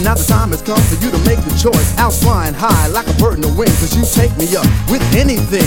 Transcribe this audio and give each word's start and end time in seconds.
Now 0.00 0.14
the 0.14 0.22
time 0.22 0.50
has 0.50 0.62
come 0.62 0.80
for 0.82 0.94
you 1.04 1.10
to 1.10 1.18
make 1.26 1.42
the 1.42 1.50
choice. 1.58 1.98
Out 1.98 2.12
flying 2.12 2.54
high 2.54 2.86
like 2.88 3.08
a 3.08 3.14
bird 3.14 3.34
in 3.34 3.40
the 3.42 3.52
wind, 3.52 3.74
cause 3.82 3.96
you 3.98 4.06
take 4.06 4.30
me 4.38 4.46
up 4.54 4.64
with 4.88 5.02
anything. 5.12 5.66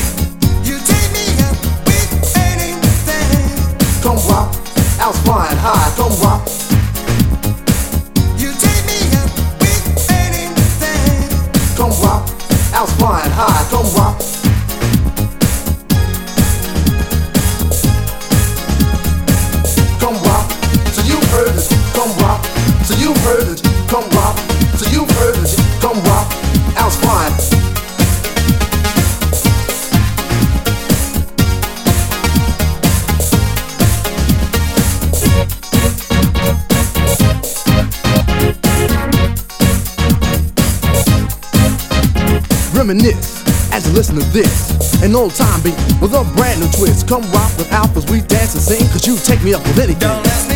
You 0.64 0.80
take 0.88 1.12
me 1.12 1.36
up 1.44 1.60
with 1.84 2.10
anything. 2.40 3.60
Come 4.02 4.16
rock, 4.32 4.56
out 5.04 5.16
flying 5.28 5.60
high, 5.60 5.92
come 6.00 6.16
rock. 6.24 6.48
You 8.40 8.56
take 8.56 8.84
me 8.88 9.04
up 9.20 9.30
with 9.60 9.84
anything. 10.10 11.28
Come 11.76 11.92
rock, 12.00 12.24
out 12.72 12.88
flying 12.96 13.36
high, 13.36 13.68
come 13.68 13.92
rock. 14.00 14.16
Come 20.00 20.18
rock, 20.24 20.48
so 20.96 21.04
you 21.04 21.20
heard 21.36 21.52
it, 21.52 21.68
come 21.92 22.16
rock. 22.24 22.40
So 22.88 22.96
you've 22.96 23.18
heard 23.28 23.60
it, 23.60 23.71
Listen 43.94 44.16
to 44.16 44.26
this. 44.32 45.02
An 45.04 45.16
old 45.16 45.36
time 45.36 45.62
beat 45.62 45.76
with 46.02 46.14
a 46.14 46.24
brand 46.36 46.62
new 46.62 46.72
twist. 46.72 47.08
Come 47.08 47.24
rock 47.32 47.52
with 47.58 47.70
Alphas, 47.70 48.10
we 48.10 48.22
dance 48.22 48.54
and 48.54 48.64
sing, 48.64 48.88
cause 48.90 49.06
you 49.06 49.18
take 49.18 49.44
me 49.44 49.54
up 49.54 49.62
with 49.64 49.80
anything. 49.80 50.51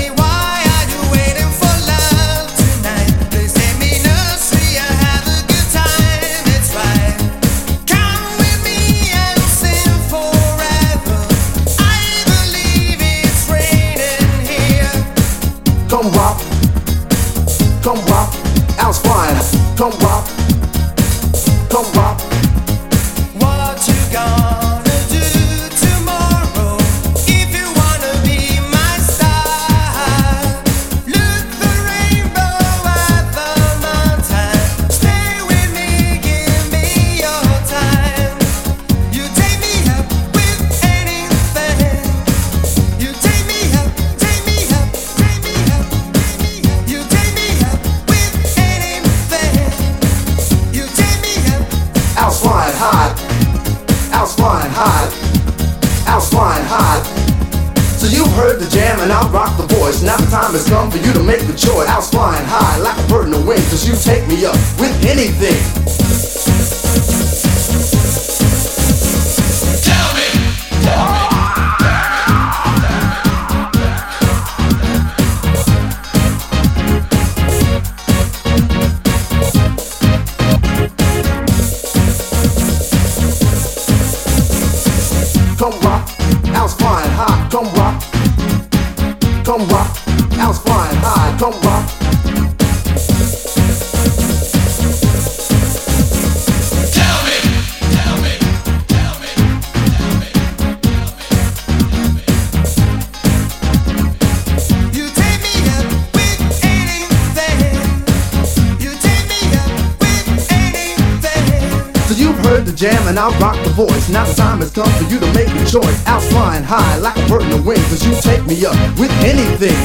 And 113.08 113.20
I'll 113.20 113.38
rock 113.40 113.62
the 113.64 113.72
voice. 113.72 114.10
Now 114.10 114.26
has 114.26 114.72
come 114.72 114.92
for 114.94 115.04
you 115.04 115.20
to 115.20 115.34
make 115.34 115.50
a 115.50 115.66
choice. 115.66 116.06
Al's 116.06 116.28
flying 116.30 116.64
high 116.64 116.98
like 116.98 117.18
a 117.18 117.28
bird 117.28 117.44
in 117.44 117.50
the 117.50 117.62
wind, 117.62 117.82
cause 117.84 118.06
you 118.06 118.14
take 118.22 118.46
me 118.46 118.66
up 118.66 118.76
with 119.00 119.12
anything. 119.24 119.78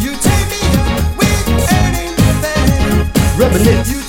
You 0.00 0.12
take 0.20 0.46
me 0.52 0.60
up 0.78 1.18
with 1.18 1.72
anything. 1.72 3.38
Reminisce. 3.38 4.03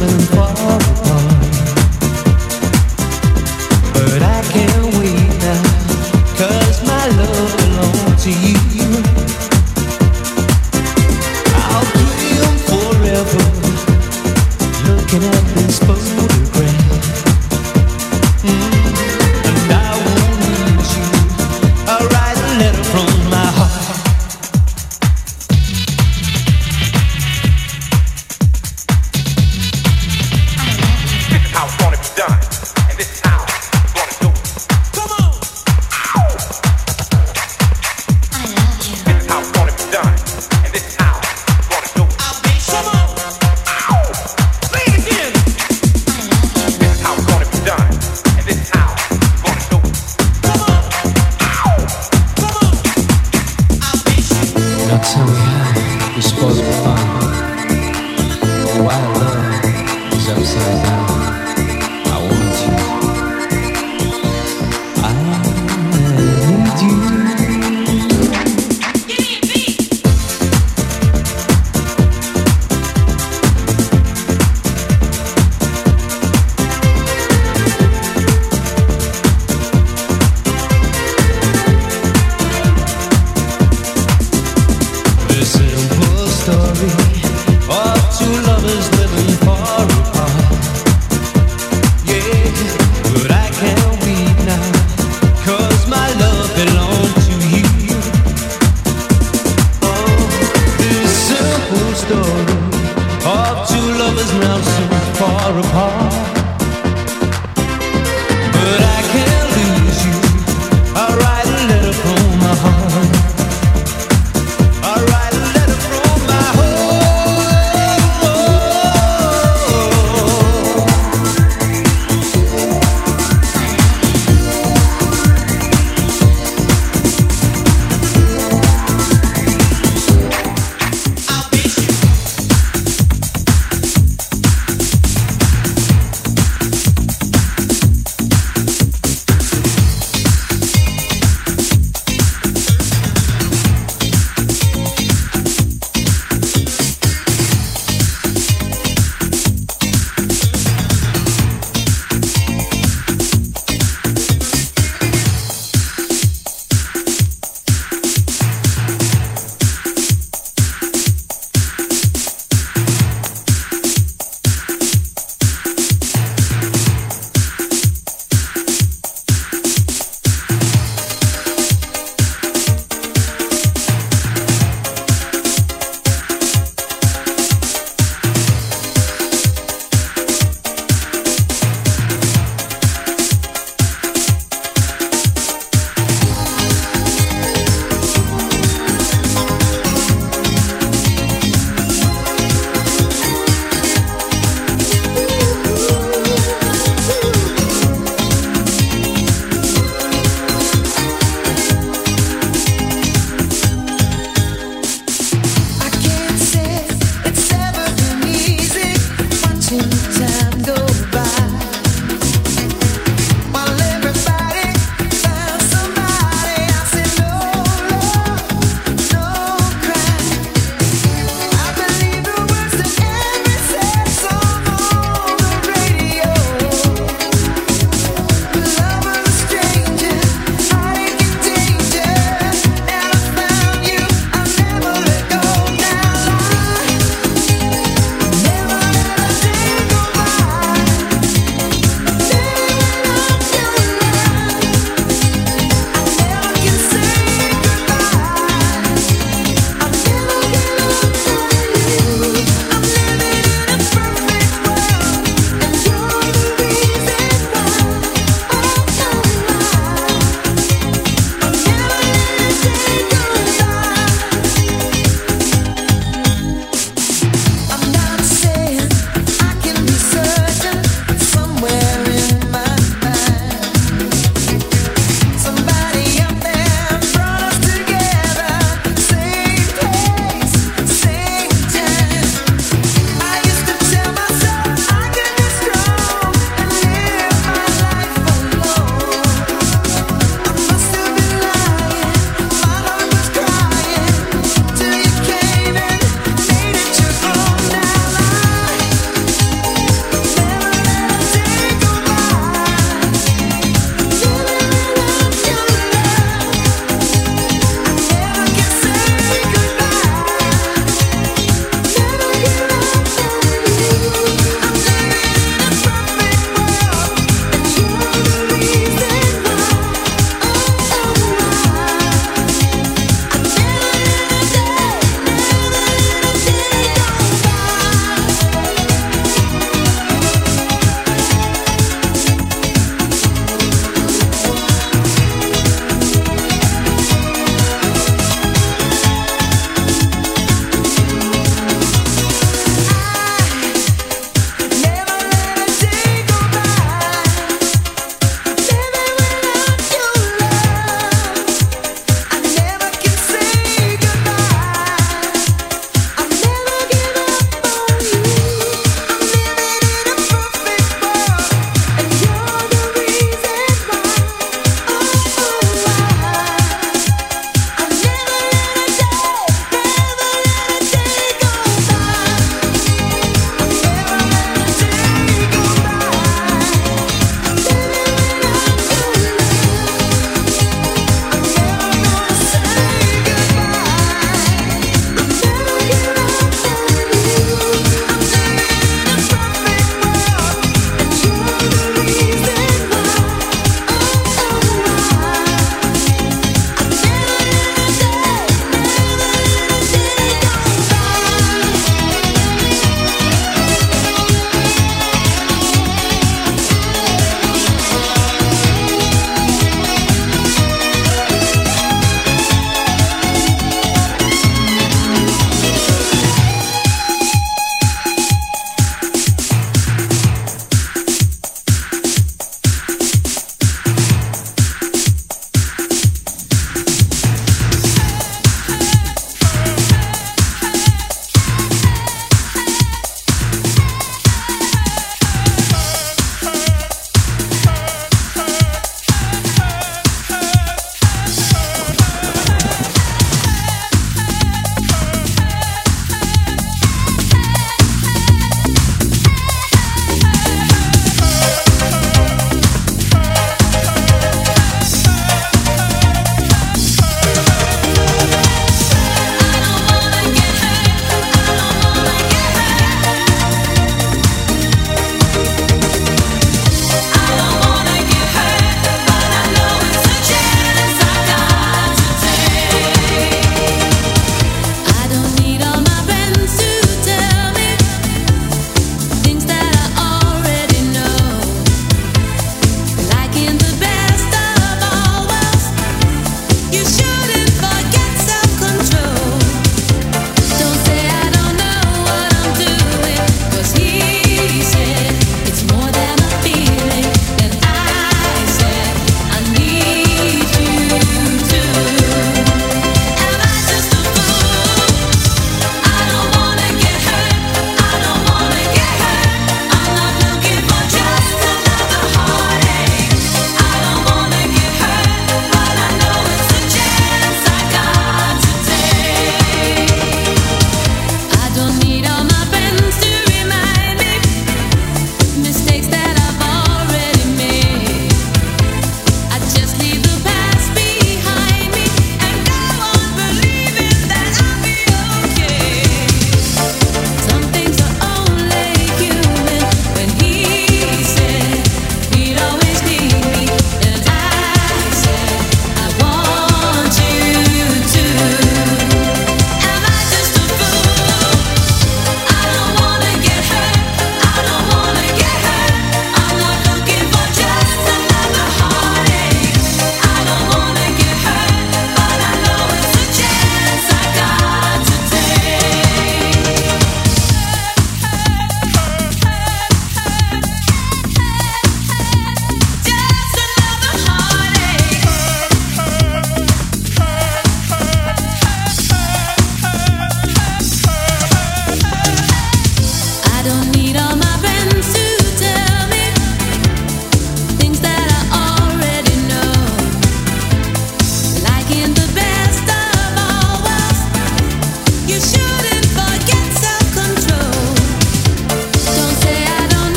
Living 0.00 0.39